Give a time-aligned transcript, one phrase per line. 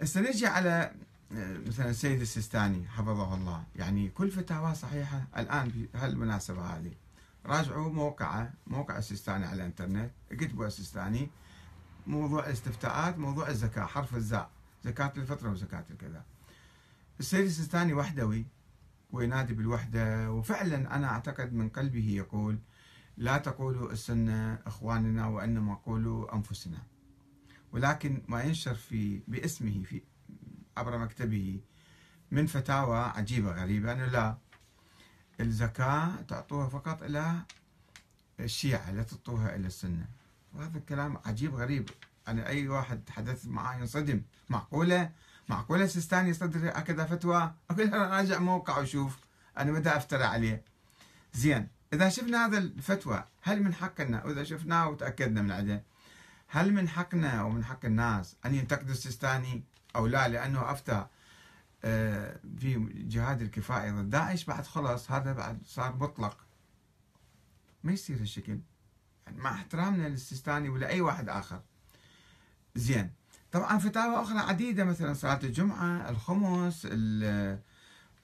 [0.00, 0.92] هسه نجي على
[1.32, 3.64] آه، مثلا السيد السيستاني حفظه الله.
[3.76, 6.92] يعني كل فتاوى صحيحة الآن بهالمناسبة هذه.
[7.46, 11.28] راجعوا موقعه موقع السيستاني على الإنترنت اكتبوا السيستاني.
[12.06, 14.50] موضوع الاستفتاءات موضوع الزكاة حرف الزاء
[14.84, 16.24] زكاة الفطرة وزكاة الكذا.
[17.20, 18.46] السيد السيستاني وحدوي
[19.12, 20.30] وينادي بالوحدة.
[20.32, 22.58] وفعلا أنا أعتقد من قلبه يقول
[23.16, 26.78] لا تقولوا السنة إخواننا وإنما قولوا أنفسنا.
[27.74, 30.02] ولكن ما ينشر في باسمه في
[30.76, 31.60] عبر مكتبه
[32.30, 34.36] من فتاوى عجيبة غريبة أنه لا
[35.40, 37.42] الزكاة تعطوها فقط إلى
[38.40, 40.06] الشيعة لا تعطوها إلى السنة.
[40.52, 41.90] وهذا الكلام عجيب غريب.
[42.28, 44.22] أنا أي واحد تحدث معه ينصدم.
[44.48, 45.10] معقولة؟
[45.48, 49.18] معقولة سيستاني يصدر هكذا فتوى؟ أقول أنا راجع موقع وشوف.
[49.58, 50.62] أنا متى أفترى عليه.
[51.32, 55.82] زين إذا شفنا هذا الفتوى هل من حقنا؟ وإذا شفناه وتأكدنا من عنده
[56.54, 59.62] هل من حقنا ومن حق الناس أن ينتقدوا السيستاني
[59.96, 61.06] أو لا؟ لأنه أفتى
[61.84, 66.36] آه، في جهاد الكفائي ضد داعش بعد خلص هذا بعد صار مطلق.
[67.84, 68.58] ما يصير هالشكل.
[69.26, 71.60] يعني مع احترامنا للسيستاني ولا أي واحد آخر.
[72.74, 73.10] زين.
[73.52, 76.86] طبعا فتاوى أخرى عديدة مثلا صلاة الجمعة الخمس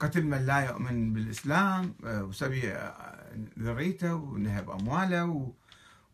[0.01, 5.55] قتل من لا يؤمن بالإسلام آه، وسبي آه، ذريته ونهب أمواله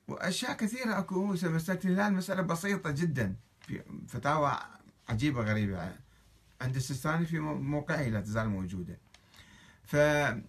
[0.08, 3.36] وأشياء كثيرة أكو مسألة الهلال مسألة بسيطة جدا.
[3.60, 4.58] في فتاوى
[5.08, 5.92] عجيبة غريبة.
[6.60, 8.98] عند السيستاني في موقعه لا تزال موجودة.
[9.84, 10.42] فهل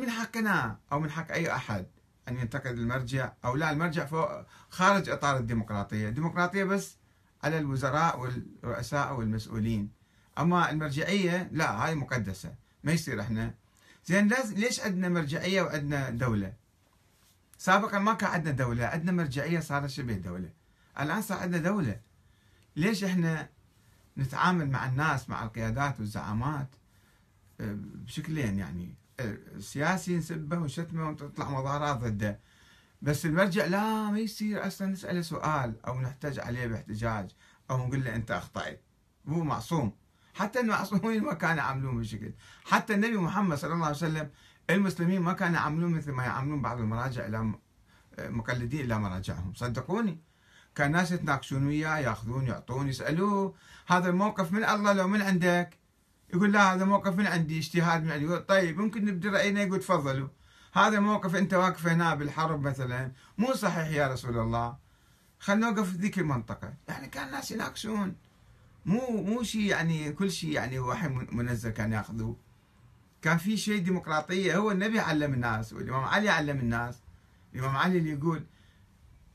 [0.00, 1.86] من حقنا أو من حق أي أحد
[2.28, 6.08] أن ينتقد المرجع أو لا؟ المرجع فوق خارج إطار الديمقراطية.
[6.08, 6.96] الديمقراطية بس
[7.44, 9.90] على الوزراء والرؤساء والمسؤولين.
[10.38, 12.54] أما المرجعية لا هاي مقدسة.
[12.84, 13.54] ما يصير إحنا.
[14.06, 16.52] زين ليش عندنا مرجعية وعندنا دولة؟
[17.60, 20.50] سابقا ما كان عندنا دولة عندنا مرجعية صارت شبه دولة.
[21.00, 22.00] الآن صار عندنا دولة.
[22.76, 23.48] ليش إحنا
[24.18, 26.68] نتعامل مع الناس مع القيادات والزعامات؟
[27.60, 28.94] آه، بشكلين يعني.
[29.20, 32.38] السياسي نسبه ونشتمه وتطلع مظاهرات ضده.
[33.02, 37.30] بس المرجع لا ما يصير أصلا نساله سؤال أو نحتاج عليه باحتجاج
[37.70, 38.80] أو نقول له أنت أخطأت.
[39.28, 39.92] هو معصوم.
[40.34, 42.32] حتى المعصومين ما كانوا يعاملون بشكل.
[42.64, 44.30] حتى النبي محمد صلى الله عليه وسلم
[44.74, 47.52] المسلمين ما كانوا يعاملون مثل ما يعاملون بعض المراجع إلى
[48.18, 50.20] مقلدين إلى مراجعهم صدقوني.
[50.74, 53.54] كان ناس يتناقشون وياه يأخذون يعطون يسالوه
[53.86, 55.78] هذا الموقف من الله لو من عندك؟
[56.34, 58.24] يقول لا هذا موقف من عندي اجتهاد من عندي.
[58.24, 60.28] يقول طيب ممكن نبدي رأينا؟ يقول تفضلوا.
[60.72, 64.76] هذا موقف أنت واقف هنا بالحرب مثلا مو صحيح يا رسول الله.
[65.38, 66.74] خلينا نوقف في ذيك المنطقة.
[66.88, 68.16] يعني كان الناس يناقشون.
[68.86, 72.36] مو مو شيء يعني كل شيء يعني وحي منزل كان ياخذوه
[73.22, 77.02] كان في شيء ديمقراطية هو النبي علم الناس والإمام علي علم الناس.
[77.54, 78.46] الإمام علي اللي يقول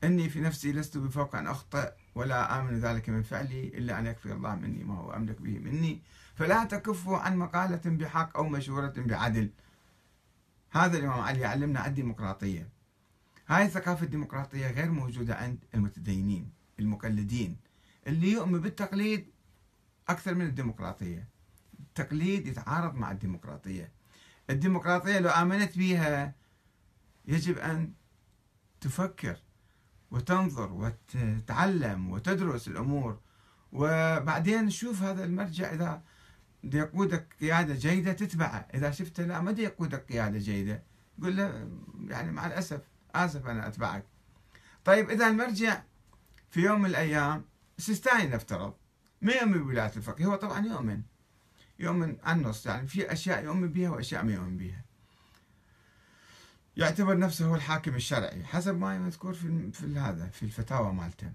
[0.04, 4.32] إني في نفسي لست بفوق أن اخطئ ولا آمن ذلك من فعلي إلا أن يكفي
[4.32, 6.02] الله مني ما هو أملك به مني.
[6.34, 9.50] فلا تكفوا عن مقالة بحق أو مشورة بعدل.
[10.70, 12.68] هذا الإمام علي علمنا الديمقراطية.
[13.48, 17.56] هاي الثقافه الديمقراطية غير موجودة عند المتدينين المقلدين
[18.06, 19.30] اللي يؤمن بالتقليد
[20.08, 21.35] أكثر من الديمقراطية.
[21.98, 23.92] التقليد يتعارض مع الديمقراطية.
[24.50, 26.34] الديمقراطية لو آمنت بها
[27.26, 27.92] يجب أن
[28.80, 29.36] تفكر
[30.10, 33.20] وتنظر وتتعلم وتدرس الأمور.
[33.72, 36.02] وبعدين نشوف هذا المرجع إذا
[36.64, 38.68] يقودك قيادة جيدة تتبعه.
[38.74, 40.82] إذا شفته لا ما يقودك قيادة جيدة.
[41.22, 41.70] قل له
[42.08, 42.80] يعني مع الأسف
[43.14, 44.04] آسف أنا أتبعك.
[44.84, 45.82] طيب إذا المرجع
[46.48, 47.44] في يوم من الأيام
[47.78, 48.74] سيستاني نفترض
[49.22, 50.26] ما يؤمن بولاية الفقيه.
[50.26, 51.02] هو طبعا يؤمن.
[51.78, 54.84] يؤمن النص يعني في أشياء يؤمن بها وأشياء ما يؤمن بها
[56.76, 61.32] يعتبر نفسه هو الحاكم الشرعي حسب ما مذكور في في هذا في الفتاوى مالته.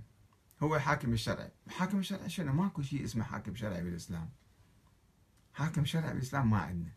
[0.64, 1.52] هو الحاكم الشرعي.
[1.68, 4.30] الحاكم الشرعي شنو؟ ماكو شيء اسمه حاكم شرعي بالإسلام.
[5.54, 6.92] حاكم شرعي بالإسلام ما عندنا.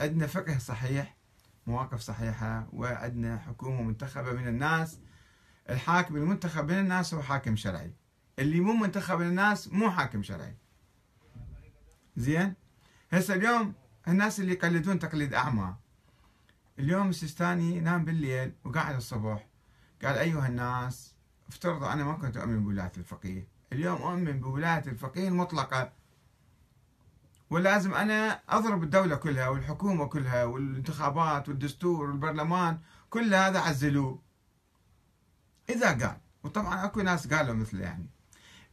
[0.00, 1.16] عندنا فقه صحيح
[1.66, 4.98] مواقف صحيحة وعندنا حكومة منتخبة من الناس.
[5.70, 7.94] الحاكم المنتخب من الناس هو حاكم شرعي.
[8.38, 10.56] اللي مو منتخب من الناس مو حاكم شرعي.
[12.16, 12.54] زين؟
[13.12, 13.74] هسه اليوم
[14.08, 15.74] الناس اللي يقلدون تقليد أعمى.
[16.78, 19.46] اليوم السيستاني نام بالليل وقعد الصبح.
[20.04, 21.14] قال أيها الناس
[21.48, 23.48] افترضوا أنا ما كنت أؤمن بولاية الفقيه.
[23.72, 25.92] اليوم أؤمن بولاية الفقيه المطلقة.
[27.50, 32.78] ولازم أنا أضرب الدولة كلها والحكومة كلها والانتخابات والدستور والبرلمان
[33.10, 34.22] كل هذا عزلوه.
[35.70, 38.06] إذا قال وطبعا أكو ناس قالوا مثله يعني.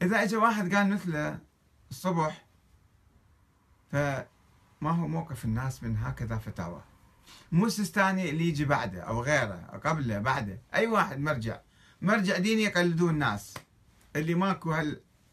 [0.01, 1.39] إذا إجا واحد قال مثله
[1.92, 2.48] الصبح
[3.91, 6.83] فما هو موقف الناس من هكذا فتاوى؟
[7.51, 11.59] مو السيستاني اللي يجي بعده أو غيره قبله بعده أي واحد مرجع.
[12.01, 13.53] مرجع ديني يقلدون الناس.
[14.15, 14.75] اللي ماكو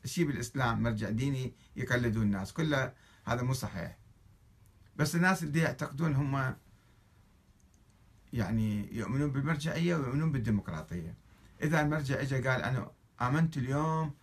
[0.04, 2.52] شيء بالإسلام مرجع ديني يقلدون الناس.
[2.52, 2.92] كله
[3.24, 3.96] هذا مو صحيح.
[4.96, 6.56] بس الناس اللي يعتقدون هم
[8.32, 11.14] يعني يؤمنون بالمرجعية ويؤمنون بالديمقراطية.
[11.62, 14.14] إذا المرجع إجا قال أنا آمنت اليوم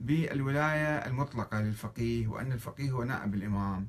[0.00, 3.88] بالولاية المطلقة للفقيه وأن الفقيه هو نائب الإمام.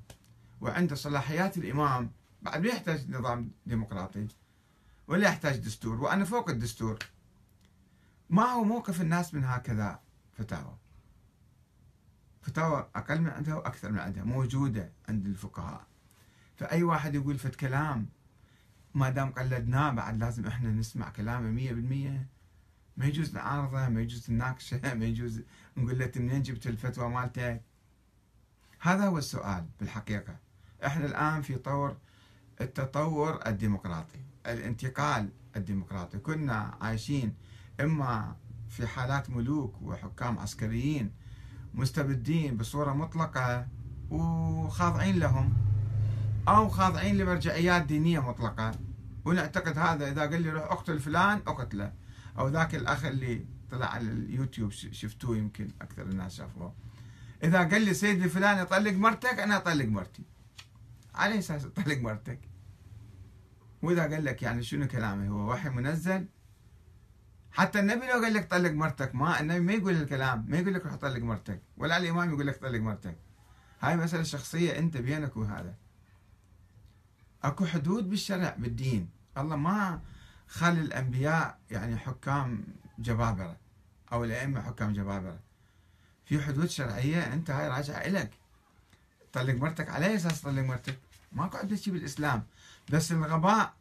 [0.62, 2.12] وعنده صلاحيات الإمام
[2.42, 4.28] بعد ما يحتاج نظام ديمقراطي
[5.08, 7.00] ولا يحتاج دستور وأنا فوق الدستور.
[8.30, 10.00] ما هو موقف الناس من هكذا
[10.34, 10.78] فتاوى؟
[12.42, 15.88] فتاوى أقل من عندها وأكثر من عندها موجودة عند الفقهاء.
[16.56, 18.08] فأي واحد يقول فت كلام
[18.94, 22.28] ما دام قلدناه بعد لازم إحنا نسمع كلامه مية بالمية.
[22.98, 25.42] ما يجوز نعارضه ما يجوز نناقشه ما يجوز
[25.78, 27.62] نقول له منين جبت الفتوى مالتك.
[28.80, 30.36] هذا هو السؤال بالحقيقة.
[30.86, 31.98] إحنا الآن في طور
[32.62, 36.18] التطور الديمقراطي الانتقال الديمقراطي.
[36.18, 37.34] كنا عايشين
[37.80, 38.36] إما
[38.70, 41.12] في حالات ملوك وحكام عسكريين
[41.74, 43.68] مستبدين بصورة مطلقة
[44.10, 45.54] وخاضعين لهم
[46.48, 48.72] أو خاضعين لمرجعيات دينية مطلقة.
[49.26, 52.00] ونعتقد هذا إذا قال لي روح أقتل فلان أقتله.
[52.38, 56.74] أو ذاك الأخ اللي طلع على اليوتيوب شفتوه يمكن أكثر الناس شافوه.
[57.44, 60.24] إذا قال لي سيدي فلان يطلق مرتك أنا أطلق مرتي.
[61.16, 62.39] على أساس أطلق مرتك.
[63.81, 66.25] وإذا قال لك يعني شنو كلامه؟ هو وحي منزل؟
[67.51, 70.45] حتى النبي لو قال لك طلق مرتك ما النبي ما يقول الكلام.
[70.48, 71.62] ما يقول لك روح طلق مرتك.
[71.77, 73.18] ولا الإمام يقول لك طلق مرتك.
[73.81, 75.75] هاي مسألة شخصية أنت بينك وهذا.
[77.44, 79.10] أكو حدود بالشرع بالدين.
[79.38, 80.01] الله ما
[80.51, 82.63] خلي الأنبياء يعني حكام
[83.00, 83.57] جبابرة
[84.12, 85.39] أو الأئمة حكام جبابرة.
[86.25, 88.31] في حدود شرعية أنت هاي راجعه إلك.
[89.33, 91.00] طلق مرتك على أساس طلق مرتك؟
[91.31, 92.44] ماكو عندنا شيء بالإسلام.
[92.89, 93.74] بس الغباء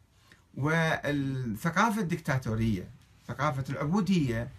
[0.57, 2.89] والثقافة الدكتاتورية
[3.27, 4.49] ثقافة العبودية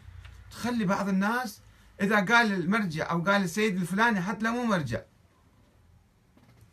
[0.50, 1.60] تخلي بعض الناس
[2.00, 5.00] إذا قال المرجع أو قال السيد الفلاني حتى لو مو مرجع.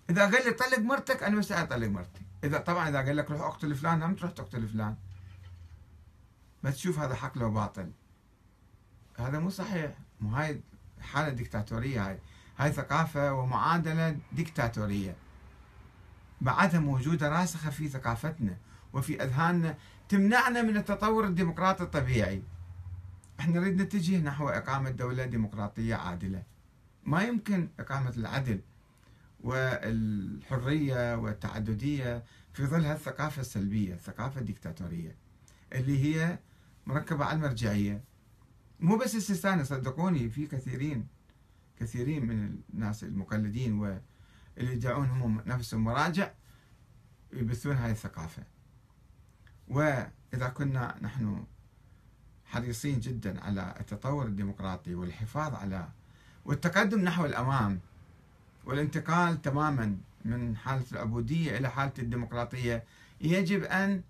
[0.09, 2.21] إذا قال لي طلق مرتك أنا مستعد أطلق مرتي.
[2.43, 4.95] إذا طبعا إذا قال لك روح أقتل فلان هم تروح تقتل فلان.
[6.63, 7.91] ما تشوف هذا حق لو باطل.
[9.17, 9.91] هذا مو صحيح.
[10.21, 10.61] مو هاي
[11.01, 12.19] حالة ديكتاتورية هاي.
[12.57, 15.15] هاي ثقافة ومعادلة ديكتاتورية.
[16.41, 18.57] بعدها موجودة راسخة في ثقافتنا
[18.93, 19.77] وفي أذهاننا
[20.09, 22.41] تمنعنا من التطور الديمقراطي الطبيعي.
[23.39, 26.43] إحنا نريد نتجه نحو إقامة دولة ديمقراطية عادلة.
[27.03, 28.61] ما يمكن إقامة العدل
[29.43, 32.23] والحرية والتعددية
[32.53, 35.15] في ظل هالثقافة السلبية الثقافة الديكتاتورية
[35.73, 36.39] اللي هي
[36.89, 38.03] مركبة على المرجعية.
[38.79, 41.07] مو بس السيستاني صدقوني في كثيرين
[41.79, 46.31] كثيرين من الناس المقلدين واللي يدعون هم نفسهم مراجع
[47.33, 48.43] يبثون هاي الثقافة.
[49.67, 51.43] وإذا كنا نحن
[52.45, 55.87] حريصين جدا على التطور الديمقراطي والحفاظ على
[56.45, 57.79] والتقدم نحو الأمام
[58.65, 62.83] والانتقال تماما من حالة العبودية إلى حالة الديمقراطية
[63.21, 64.01] يجب أن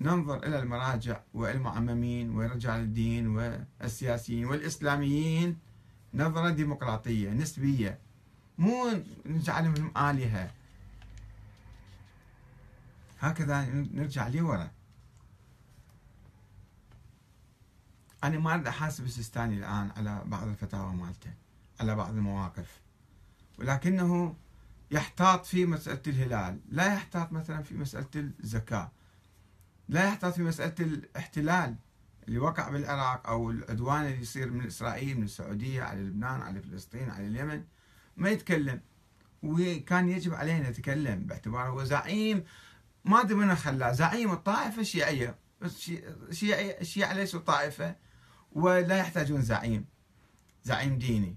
[0.00, 5.58] ننظر إلى المراجع والمعممين ورجال الدين والسياسيين والإسلاميين
[6.14, 7.98] نظرة ديمقراطية نسبية.
[8.58, 10.50] مو نجعلهم آلهة.
[13.20, 14.70] هكذا نرجع لورا.
[18.24, 21.30] أنا ما أريد أحاسب السيستاني الآن على بعض الفتاوى مالته
[21.80, 22.80] على بعض المواقف.
[23.58, 24.36] ولكنه
[24.90, 28.90] يحتاط في مسألة الهلال لا يحتاط مثلا في مسألة الزكاة.
[29.90, 31.76] لا يحتاط في مسألة الاحتلال
[32.28, 37.10] اللي وقع بالعراق أو العدوان اللي يصير من إسرائيل من السعودية على لبنان على فلسطين
[37.10, 37.64] على اليمن
[38.16, 38.80] ما يتكلم.
[39.42, 42.44] وكان يجب علينا نتكلم باعتباره هو زعيم
[43.04, 45.38] ما من خلاه زعيم الطائفة الشيعية.
[46.80, 47.96] الشيعة ليسوا طائفة
[48.52, 49.84] ولا يحتاجون زعيم
[50.64, 51.36] زعيم ديني.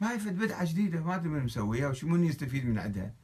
[0.00, 3.14] ما يفد بدعة جديدة ما أدري من مسويها وشو من يستفيد من عندها.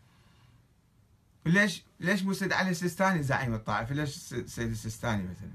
[1.48, 5.50] ليش ليش مو سيد علي السيستاني زعيم الطائفة؟ ليش سيد السيستاني مثلا؟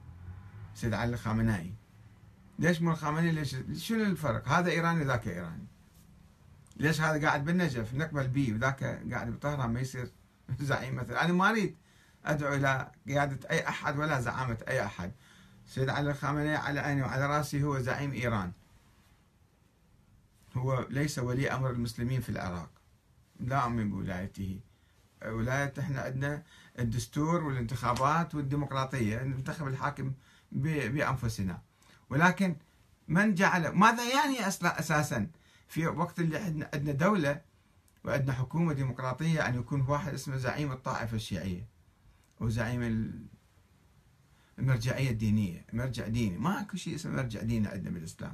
[0.75, 1.73] سيد علي الخامنائي
[2.59, 5.67] ليش مو الخامنئي؟ ليش شنو الفرق؟ هذا إيراني ذاك إيراني.
[6.77, 10.11] ليش هذا قاعد بالنجف؟ نقبل به وذاك قاعد بطهران ما يصير
[10.59, 11.25] زعيم مثلا.
[11.25, 11.75] أنا ما أريد
[12.25, 15.11] أدعو إلى قيادة أي أحد ولا زعامة أي أحد.
[15.67, 18.51] سيد علي الخامنئي على عيني وعلى رأسي هو زعيم إيران.
[20.55, 22.69] هو ليس ولي أمر المسلمين في العراق.
[23.39, 24.59] لا أؤمن بولايته.
[25.25, 26.43] ولاية إحنا عندنا
[26.79, 30.13] الدستور والانتخابات والديمقراطية ننتخب الحاكم
[30.51, 31.61] بأنفسنا.
[32.09, 32.55] ولكن
[33.07, 35.27] من جعل ماذا يعني أصلا أساسا؟
[35.67, 36.37] في وقت اللي
[36.73, 37.41] عندنا دولة
[38.03, 41.67] وعندنا حكومة ديمقراطية أن يكون واحد اسمه زعيم الطائفة الشيعية
[42.41, 43.11] أو زعيم
[44.59, 46.37] المرجعية الدينية مرجع ديني.
[46.37, 48.33] ما اكو شيء اسمه مرجع ديني عندنا بالإسلام.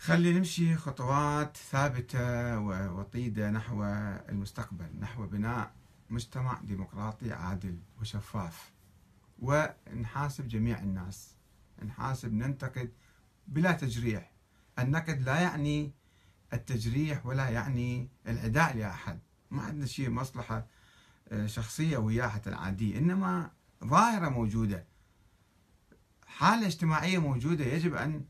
[0.00, 3.84] خلي نمشي خطوات ثابتة ووطيدة نحو
[4.28, 5.72] المستقبل نحو بناء
[6.10, 8.70] مجتمع ديمقراطي عادل وشفاف.
[9.38, 11.36] ونحاسب جميع الناس.
[11.84, 12.92] نحاسب ننتقد
[13.48, 14.32] بلا تجريح.
[14.78, 15.92] النقد لا يعني
[16.52, 19.18] التجريح ولا يعني العداء لأحد.
[19.50, 20.66] ما عندنا شيء مصلحة
[21.28, 23.50] آه، شخصية وياه حتى العادية إنما
[23.84, 24.84] ظاهرة موجودة.
[26.26, 28.24] حالة اجتماعية موجودة يجب أن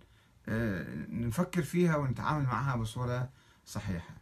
[1.09, 3.29] نفكر فيها ونتعامل معها بصورة
[3.67, 4.15] صحيحة.